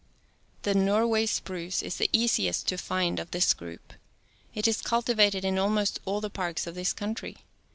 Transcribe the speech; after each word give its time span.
'\nr\' 0.01 0.61
The 0.63 0.73
Norway 0.73 1.27
spruce 1.27 1.83
is 1.83 1.97
the 1.97 2.09
easiest 2.11 2.67
to 2.69 2.73
1|j|m 2.75 2.83
find 2.83 3.19
of 3.19 3.29
this 3.29 3.53
group. 3.53 3.93
It 4.55 4.67
is 4.67 4.81
cultivated 4.81 5.45
in 5.45 5.53
^^^C 5.55 5.59
almost 5.61 5.99
all 6.05 6.19
the 6.21 6.29
parks 6.31 6.65
of 6.65 6.73
this 6.73 6.91
country. 6.91 7.37